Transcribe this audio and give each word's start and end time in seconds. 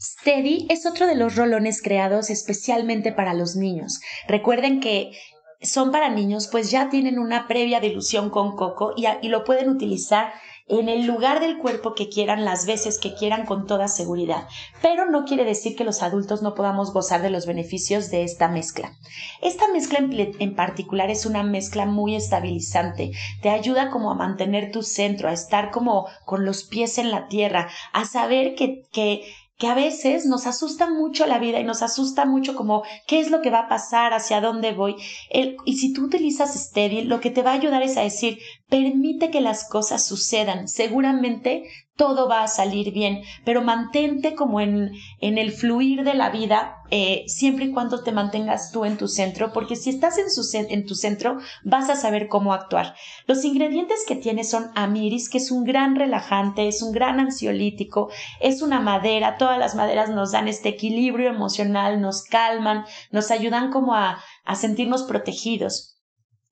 Steady 0.00 0.66
es 0.70 0.86
otro 0.86 1.06
de 1.06 1.16
los 1.16 1.36
rolones 1.36 1.82
creados 1.82 2.30
especialmente 2.30 3.12
para 3.12 3.34
los 3.34 3.56
niños. 3.56 4.00
Recuerden 4.28 4.80
que 4.80 5.12
son 5.60 5.90
para 5.90 6.08
niños, 6.08 6.48
pues 6.50 6.70
ya 6.70 6.88
tienen 6.88 7.18
una 7.18 7.48
previa 7.48 7.80
dilución 7.80 8.30
con 8.30 8.54
coco 8.54 8.92
y, 8.96 9.06
y 9.22 9.28
lo 9.28 9.42
pueden 9.42 9.68
utilizar 9.68 10.32
en 10.68 10.88
el 10.88 11.06
lugar 11.06 11.40
del 11.40 11.58
cuerpo 11.58 11.94
que 11.94 12.08
quieran, 12.08 12.44
las 12.44 12.66
veces 12.66 12.98
que 12.98 13.14
quieran, 13.14 13.46
con 13.46 13.66
toda 13.66 13.88
seguridad. 13.88 14.46
Pero 14.82 15.10
no 15.10 15.24
quiere 15.24 15.44
decir 15.44 15.74
que 15.74 15.84
los 15.84 16.02
adultos 16.02 16.42
no 16.42 16.54
podamos 16.54 16.92
gozar 16.92 17.22
de 17.22 17.30
los 17.30 17.46
beneficios 17.46 18.10
de 18.10 18.22
esta 18.22 18.48
mezcla. 18.48 18.92
Esta 19.40 19.66
mezcla 19.72 19.98
en, 19.98 20.54
particular 20.54 21.10
es 21.10 21.26
una 21.26 21.42
mezcla 21.42 21.86
muy 21.86 22.14
estabilizante. 22.14 23.12
Te 23.42 23.50
ayuda 23.50 23.90
como 23.90 24.10
a 24.10 24.14
mantener 24.14 24.70
tu 24.70 24.82
centro, 24.82 25.28
a 25.28 25.32
estar 25.32 25.70
como 25.70 26.06
con 26.26 26.44
los 26.44 26.64
pies 26.64 26.98
en 26.98 27.10
la 27.10 27.28
tierra, 27.28 27.68
a 27.92 28.04
saber 28.04 28.54
que, 28.54 28.82
que 28.92 29.22
que 29.58 29.66
a 29.66 29.74
veces 29.74 30.24
nos 30.24 30.46
asusta 30.46 30.88
mucho 30.88 31.26
la 31.26 31.38
vida 31.38 31.58
y 31.58 31.64
nos 31.64 31.82
asusta 31.82 32.24
mucho 32.24 32.54
como 32.54 32.84
qué 33.08 33.18
es 33.18 33.30
lo 33.30 33.42
que 33.42 33.50
va 33.50 33.60
a 33.60 33.68
pasar, 33.68 34.12
hacia 34.14 34.40
dónde 34.40 34.72
voy. 34.72 34.94
y 35.64 35.76
si 35.76 35.92
tú 35.92 36.04
utilizas 36.04 36.54
Steady, 36.54 37.02
lo 37.02 37.20
que 37.20 37.30
te 37.30 37.42
va 37.42 37.50
a 37.50 37.54
ayudar 37.54 37.82
es 37.82 37.96
a 37.96 38.02
decir, 38.02 38.38
permite 38.68 39.30
que 39.30 39.40
las 39.40 39.68
cosas 39.68 40.06
sucedan. 40.06 40.68
Seguramente 40.68 41.64
todo 41.98 42.28
va 42.28 42.44
a 42.44 42.48
salir 42.48 42.92
bien, 42.92 43.22
pero 43.44 43.60
mantente 43.60 44.36
como 44.36 44.60
en, 44.60 44.92
en 45.20 45.36
el 45.36 45.50
fluir 45.50 46.04
de 46.04 46.14
la 46.14 46.30
vida, 46.30 46.76
eh, 46.90 47.24
siempre 47.26 47.64
y 47.66 47.72
cuando 47.72 48.04
te 48.04 48.12
mantengas 48.12 48.70
tú 48.70 48.84
en 48.84 48.96
tu 48.96 49.08
centro, 49.08 49.52
porque 49.52 49.74
si 49.74 49.90
estás 49.90 50.16
en, 50.16 50.30
su, 50.30 50.48
en 50.56 50.86
tu 50.86 50.94
centro, 50.94 51.38
vas 51.64 51.90
a 51.90 51.96
saber 51.96 52.28
cómo 52.28 52.54
actuar. 52.54 52.94
Los 53.26 53.44
ingredientes 53.44 54.04
que 54.06 54.14
tiene 54.14 54.44
son 54.44 54.70
amiris, 54.76 55.28
que 55.28 55.38
es 55.38 55.50
un 55.50 55.64
gran 55.64 55.96
relajante, 55.96 56.68
es 56.68 56.82
un 56.82 56.92
gran 56.92 57.18
ansiolítico, 57.18 58.10
es 58.40 58.62
una 58.62 58.78
madera, 58.78 59.36
todas 59.36 59.58
las 59.58 59.74
maderas 59.74 60.08
nos 60.08 60.30
dan 60.30 60.46
este 60.46 60.68
equilibrio 60.68 61.28
emocional, 61.28 62.00
nos 62.00 62.22
calman, 62.22 62.84
nos 63.10 63.32
ayudan 63.32 63.72
como 63.72 63.96
a, 63.96 64.20
a 64.44 64.54
sentirnos 64.54 65.02
protegidos. 65.02 65.96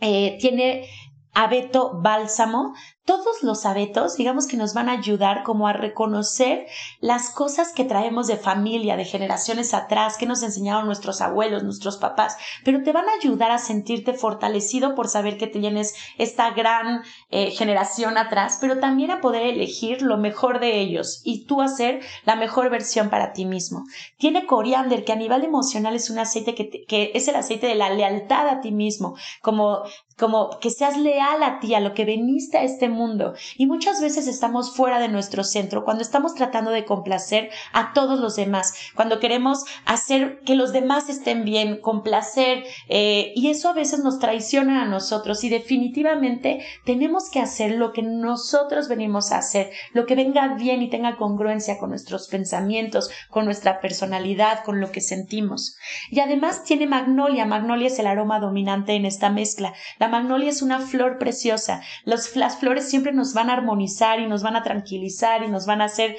Eh, 0.00 0.38
tiene 0.40 0.86
abeto 1.34 2.00
bálsamo, 2.00 2.74
todos 3.04 3.42
los 3.42 3.66
abetos, 3.66 4.16
digamos 4.16 4.46
que 4.46 4.56
nos 4.56 4.74
van 4.74 4.88
a 4.88 4.92
ayudar 4.92 5.42
como 5.42 5.66
a 5.66 5.72
reconocer 5.72 6.66
las 7.00 7.30
cosas 7.30 7.72
que 7.72 7.84
traemos 7.84 8.28
de 8.28 8.36
familia, 8.36 8.96
de 8.96 9.04
generaciones 9.04 9.74
atrás, 9.74 10.16
que 10.16 10.26
nos 10.26 10.42
enseñaron 10.42 10.86
nuestros 10.86 11.20
abuelos, 11.20 11.64
nuestros 11.64 11.96
papás, 11.96 12.36
pero 12.64 12.82
te 12.82 12.92
van 12.92 13.08
a 13.08 13.14
ayudar 13.14 13.50
a 13.50 13.58
sentirte 13.58 14.12
fortalecido 14.12 14.94
por 14.94 15.08
saber 15.08 15.36
que 15.36 15.48
tienes 15.48 15.94
esta 16.16 16.50
gran 16.50 17.02
eh, 17.30 17.50
generación 17.50 18.18
atrás, 18.18 18.58
pero 18.60 18.78
también 18.78 19.10
a 19.10 19.20
poder 19.20 19.42
elegir 19.42 20.02
lo 20.02 20.16
mejor 20.16 20.60
de 20.60 20.78
ellos 20.78 21.22
y 21.24 21.46
tú 21.46 21.60
hacer 21.60 22.00
la 22.24 22.36
mejor 22.36 22.70
versión 22.70 23.10
para 23.10 23.32
ti 23.32 23.46
mismo. 23.46 23.84
Tiene 24.16 24.46
coriander, 24.46 25.04
que 25.04 25.12
a 25.12 25.16
nivel 25.16 25.42
emocional 25.42 25.96
es 25.96 26.08
un 26.08 26.20
aceite 26.20 26.54
que, 26.54 26.84
que 26.86 27.10
es 27.14 27.26
el 27.26 27.34
aceite 27.34 27.66
de 27.66 27.74
la 27.74 27.90
lealtad 27.90 28.48
a 28.48 28.60
ti 28.60 28.70
mismo, 28.70 29.16
como 29.40 29.82
como 30.18 30.50
que 30.60 30.70
seas 30.70 30.96
leal 30.98 31.42
a 31.42 31.58
ti, 31.58 31.74
a 31.74 31.80
lo 31.80 31.94
que 31.94 32.04
veniste 32.04 32.58
a 32.58 32.62
este 32.62 32.88
mundo. 32.92 33.34
Y 33.56 33.66
muchas 33.66 34.00
veces 34.00 34.26
estamos 34.26 34.74
fuera 34.74 34.98
de 34.98 35.08
nuestro 35.08 35.44
centro, 35.44 35.84
cuando 35.84 36.02
estamos 36.02 36.34
tratando 36.34 36.70
de 36.70 36.84
complacer 36.84 37.50
a 37.72 37.92
todos 37.92 38.20
los 38.20 38.36
demás, 38.36 38.74
cuando 38.94 39.20
queremos 39.20 39.64
hacer 39.84 40.40
que 40.40 40.54
los 40.54 40.72
demás 40.72 41.08
estén 41.08 41.44
bien, 41.44 41.80
complacer, 41.80 42.64
eh, 42.88 43.32
y 43.34 43.48
eso 43.48 43.68
a 43.68 43.74
veces 43.74 44.00
nos 44.00 44.18
traiciona 44.18 44.82
a 44.82 44.86
nosotros 44.86 45.44
y 45.44 45.48
definitivamente 45.48 46.64
tenemos 46.84 47.30
que 47.30 47.40
hacer 47.40 47.72
lo 47.72 47.92
que 47.92 48.02
nosotros 48.02 48.88
venimos 48.88 49.32
a 49.32 49.38
hacer, 49.38 49.70
lo 49.92 50.06
que 50.06 50.14
venga 50.14 50.54
bien 50.54 50.82
y 50.82 50.90
tenga 50.90 51.16
congruencia 51.16 51.78
con 51.78 51.90
nuestros 51.90 52.28
pensamientos, 52.28 53.10
con 53.30 53.44
nuestra 53.44 53.80
personalidad, 53.80 54.64
con 54.64 54.80
lo 54.80 54.90
que 54.90 55.00
sentimos. 55.00 55.76
Y 56.10 56.20
además 56.20 56.64
tiene 56.64 56.86
magnolia, 56.86 57.46
magnolia 57.46 57.88
es 57.88 57.98
el 57.98 58.06
aroma 58.06 58.40
dominante 58.40 58.92
en 58.94 59.06
esta 59.06 59.30
mezcla. 59.30 59.74
La 59.98 60.08
magnolia 60.08 60.50
es 60.50 60.62
una 60.62 60.80
flor 60.80 61.18
preciosa. 61.18 61.82
las 62.04 62.56
flores 62.56 62.81
siempre 62.82 63.12
nos 63.12 63.34
van 63.34 63.50
a 63.50 63.54
armonizar 63.54 64.20
y 64.20 64.26
nos 64.26 64.42
van 64.42 64.56
a 64.56 64.62
tranquilizar 64.62 65.42
y 65.42 65.48
nos 65.48 65.66
van 65.66 65.80
a 65.80 65.86
hacer, 65.86 66.16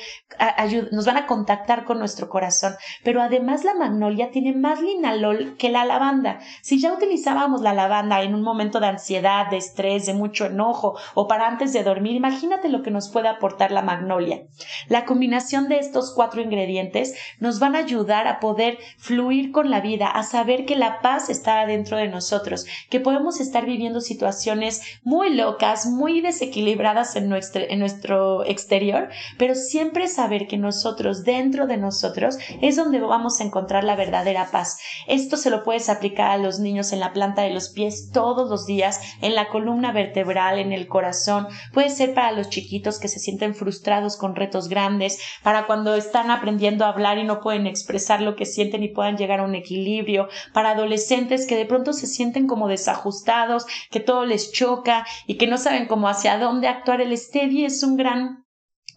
nos 0.92 1.06
van 1.06 1.18
a 1.18 1.26
contactar 1.26 1.86
con 1.86 2.00
nuestro 2.00 2.30
corazón. 2.30 2.76
Pero 3.04 3.22
además 3.22 3.64
la 3.64 3.76
magnolia 3.76 4.32
tiene 4.32 4.54
más 4.54 4.82
linalol 4.82 5.56
que 5.58 5.70
la 5.70 5.86
lavanda. 5.86 6.40
Si 6.62 6.80
ya 6.80 6.94
utilizábamos 6.94 7.62
la 7.62 7.74
lavanda 7.74 8.22
en 8.22 8.34
un 8.36 8.42
momento 8.42 8.80
de 8.80 8.88
ansiedad, 8.88 9.50
de 9.50 9.58
estrés, 9.58 10.06
de 10.06 10.14
mucho 10.14 10.46
enojo 10.46 10.98
o 11.14 11.28
para 11.28 11.48
antes 11.48 11.74
de 11.74 11.84
dormir, 11.84 12.16
imagínate 12.16 12.70
lo 12.70 12.82
que 12.82 12.92
nos 12.92 13.10
puede 13.10 13.28
aportar 13.28 13.72
la 13.72 13.82
magnolia. 13.82 14.44
La 14.88 15.06
combinación 15.06 15.68
de 15.68 15.80
estos 15.80 16.14
cuatro 16.16 16.42
ingredientes 16.42 17.16
nos 17.40 17.60
van 17.60 17.76
a 17.76 17.80
ayudar 17.80 18.28
a 18.28 18.40
poder 18.40 18.78
fluir 18.98 19.52
con 19.52 19.70
la 19.70 19.82
vida, 19.82 20.08
a 20.08 20.24
saber 20.24 20.66
que 20.66 20.76
la 20.76 21.02
paz 21.02 21.30
está 21.30 21.66
dentro 21.66 21.98
de 21.98 22.08
nosotros, 22.08 22.66
que 22.90 23.00
podemos 23.00 23.40
estar 23.40 23.66
viviendo 23.66 24.02
situaciones 24.02 24.82
muy 25.04 25.34
locas, 25.34 25.86
muy 25.86 26.18
desequilibradas 26.54 27.16
en 27.16 27.30
nuestro, 27.30 27.64
en 27.68 27.80
nuestro 27.80 28.46
exterior, 28.46 29.10
pero 29.38 29.56
siempre 29.56 30.08
saber 30.08 30.48
que 30.48 30.58
nosotros, 30.58 31.24
dentro 31.24 31.66
de 31.68 31.78
nosotros, 31.78 32.38
es 32.62 32.76
donde 32.76 33.00
vamos 33.00 33.40
a 33.40 33.44
encontrar 33.44 33.84
la 33.84 33.96
verdadera 33.96 34.50
paz. 34.52 34.78
Esto 35.08 35.38
se 35.38 35.50
lo 35.50 35.64
puedes 35.64 35.90
aplicar 35.90 36.32
a 36.32 36.38
los 36.38 36.60
niños 36.60 36.94
en 36.94 37.00
la 37.00 37.12
planta 37.12 37.42
de 37.42 37.50
los 37.50 37.70
pies 37.70 38.12
todos 38.12 38.50
los 38.50 38.66
días, 38.66 39.00
en 39.22 39.36
la 39.36 39.50
columna 39.50 39.92
vertebral, 39.92 40.60
en 40.60 40.72
el 40.72 40.88
corazón. 40.88 41.48
Puede 41.74 41.90
ser 41.90 42.14
para 42.14 42.32
los 42.32 42.50
chiquitos 42.50 43.00
que 43.00 43.08
se 43.08 43.20
sienten 43.20 43.56
frustrados 43.56 44.16
con 44.18 44.36
retos 44.36 44.68
grandes, 44.68 45.20
para 45.42 45.66
cuando 45.66 45.96
están 45.96 46.30
aprendiendo 46.30 46.86
a 46.86 46.90
hablar 46.90 47.18
y 47.18 47.24
no 47.24 47.40
pueden 47.40 47.68
expresar 47.68 48.22
lo 48.22 48.36
que 48.36 48.46
sienten 48.46 48.84
y 48.84 48.90
puedan 48.90 49.18
llegar 49.18 49.40
a 49.40 49.44
un 49.44 49.56
equilibrio, 49.56 50.28
para 50.54 50.72
adolescentes 50.72 51.48
que 51.48 51.56
de 51.56 51.66
pronto 51.66 51.94
se 51.94 52.08
sienten 52.08 52.48
como 52.48 52.68
desajustados, 52.68 53.66
que 53.90 54.00
todo 54.00 54.26
les 54.26 54.52
choca 54.52 55.06
y 55.26 55.36
que 55.36 55.48
no 55.48 55.58
saben 55.58 55.88
cómo 55.88 56.08
hacia 56.08 56.34
dónde 56.44 56.68
actuar. 56.68 57.02
El 57.02 57.18
steady 57.18 57.66
es 57.66 57.84
un 57.84 57.98
gran 57.98 58.43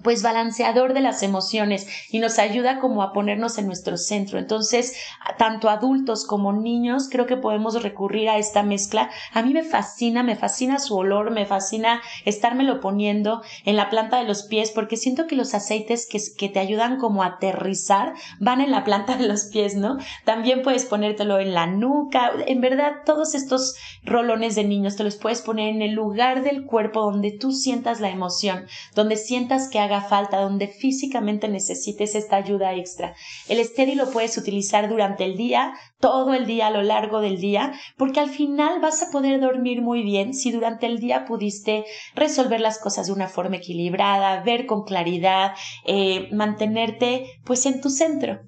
pues 0.03 0.23
balanceador 0.23 0.95
de 0.95 1.01
las 1.01 1.23
emociones 1.23 1.87
y 2.11 2.19
nos 2.19 2.39
ayuda 2.39 2.79
como 2.81 3.03
a 3.03 3.12
ponernos 3.12 3.59
en 3.59 3.67
nuestro 3.67 3.97
centro. 3.97 4.39
Entonces, 4.39 4.97
tanto 5.39 5.69
adultos 5.69 6.25
como 6.25 6.53
niños, 6.53 7.09
creo 7.11 7.27
que 7.27 7.37
podemos 7.37 7.83
recurrir 7.83 8.29
a 8.29 8.39
esta 8.39 8.62
mezcla. 8.62 9.11
A 9.33 9.43
mí 9.43 9.53
me 9.53 9.62
fascina, 9.62 10.23
me 10.23 10.37
fascina 10.37 10.79
su 10.79 10.97
olor, 10.97 11.31
me 11.31 11.47
fascina 11.47 12.03
estármelo 12.25 12.81
poniendo 12.81 13.43
en 13.65 13.77
la 13.77 13.91
planta 13.91 14.19
de 14.19 14.25
los 14.25 14.45
pies 14.45 14.71
porque 14.71 14.97
siento 14.97 15.27
que 15.27 15.37
los 15.37 15.55
aceites 15.55 16.07
que, 16.07 16.21
que 16.37 16.49
te 16.49 16.61
ayudan 16.61 16.99
como 16.99 17.23
a 17.23 17.27
aterrizar 17.27 18.15
van 18.39 18.61
en 18.61 18.71
la 18.71 18.84
planta 18.84 19.17
de 19.17 19.27
los 19.27 19.45
pies, 19.45 19.77
¿no? 19.77 19.99
También 20.25 20.63
puedes 20.63 20.84
ponértelo 20.84 21.39
en 21.39 21.55
la 21.55 21.67
nuca. 21.67 22.33
En 22.47 22.61
verdad, 22.61 22.93
todos 23.05 23.34
estos 23.34 23.77
rolones 24.05 24.55
de 24.55 24.65
niños 24.65 24.97
te 24.97 25.05
los 25.05 25.17
puedes 25.17 25.43
poner 25.43 25.69
en 25.69 25.83
el 25.83 25.93
lugar 25.93 26.43
del 26.43 26.65
cuerpo 26.65 27.01
donde 27.01 27.33
tú 27.33 27.53
sientas 27.53 28.01
la 28.01 28.11
emoción, 28.11 28.67
donde 28.95 29.17
sientas 29.17 29.69
que 29.69 29.81
haga 29.87 30.03
falta, 30.03 30.41
donde 30.41 30.69
físicamente 30.69 31.49
necesites 31.49 32.15
esta 32.15 32.37
ayuda 32.37 32.75
extra. 32.75 33.15
El 33.49 33.65
steady 33.65 33.95
lo 33.95 34.11
puedes 34.11 34.37
utilizar 34.37 34.89
durante 34.89 35.25
el 35.25 35.37
día, 35.37 35.73
todo 35.99 36.35
el 36.35 36.47
día, 36.47 36.69
a 36.69 36.71
lo 36.71 36.83
largo 36.83 37.21
del 37.21 37.41
día, 37.41 37.73
porque 37.97 38.21
al 38.21 38.29
final 38.29 38.81
vas 38.81 39.03
a 39.03 39.11
poder 39.11 39.41
dormir 39.41 39.83
muy 39.83 40.03
bien 40.03 40.35
si 40.35 40.51
durante 40.51 40.87
el 40.87 40.99
día 40.99 41.25
pudiste 41.25 41.85
resolver 42.15 42.61
las 42.61 42.79
cosas 42.79 43.07
de 43.07 43.13
una 43.13 43.29
forma 43.29 43.57
equilibrada, 43.57 44.43
ver 44.43 44.67
con 44.67 44.85
claridad, 44.85 45.53
eh, 45.85 46.29
mantenerte 46.33 47.27
pues 47.45 47.67
en 47.67 47.81
tu 47.81 47.91
centro. 47.91 48.41